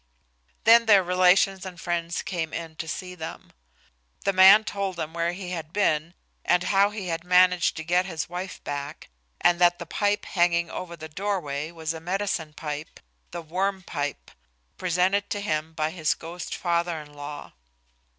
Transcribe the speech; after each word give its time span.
Then 0.63 0.87
their 0.87 1.03
relations 1.03 1.63
and 1.63 1.79
friends 1.79 2.23
came 2.23 2.55
in 2.55 2.75
to 2.77 2.87
see 2.87 3.13
them. 3.13 3.53
The 4.25 4.33
man 4.33 4.63
told 4.63 4.95
them 4.95 5.13
where 5.13 5.33
he 5.33 5.51
had 5.51 5.71
been 5.71 6.15
and 6.43 6.63
how 6.63 6.89
he 6.89 7.09
had 7.09 7.23
managed 7.23 7.77
to 7.77 7.83
get 7.83 8.07
his 8.07 8.27
wife 8.27 8.63
back, 8.63 9.09
and 9.41 9.61
that 9.61 9.77
the 9.77 9.85
pipe 9.85 10.25
hanging 10.25 10.71
over 10.71 10.95
the 10.95 11.07
doorway 11.07 11.69
was 11.69 11.93
a 11.93 11.99
medicine 11.99 12.53
pipe 12.53 12.99
the 13.29 13.43
Worm 13.43 13.83
Pipe 13.83 14.31
presented 14.75 15.29
to 15.29 15.39
him 15.39 15.71
by 15.73 15.91
his 15.91 16.15
ghost 16.15 16.55
father 16.55 16.99
in 16.99 17.13
law. 17.13 17.53